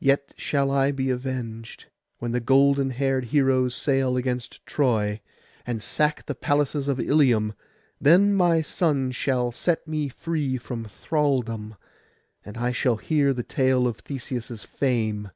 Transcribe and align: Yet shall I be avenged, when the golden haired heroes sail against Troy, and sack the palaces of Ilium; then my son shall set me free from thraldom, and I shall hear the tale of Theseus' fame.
Yet 0.00 0.34
shall 0.36 0.72
I 0.72 0.90
be 0.90 1.08
avenged, 1.10 1.86
when 2.18 2.32
the 2.32 2.40
golden 2.40 2.90
haired 2.90 3.26
heroes 3.26 3.76
sail 3.76 4.16
against 4.16 4.66
Troy, 4.66 5.20
and 5.64 5.80
sack 5.80 6.26
the 6.26 6.34
palaces 6.34 6.88
of 6.88 6.98
Ilium; 6.98 7.54
then 8.00 8.34
my 8.34 8.60
son 8.60 9.12
shall 9.12 9.52
set 9.52 9.86
me 9.86 10.08
free 10.08 10.58
from 10.58 10.86
thraldom, 10.86 11.76
and 12.44 12.56
I 12.58 12.72
shall 12.72 12.96
hear 12.96 13.32
the 13.32 13.44
tale 13.44 13.86
of 13.86 13.98
Theseus' 13.98 14.64
fame. 14.64 15.30